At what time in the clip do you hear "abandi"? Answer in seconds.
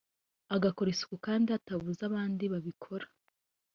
2.09-2.43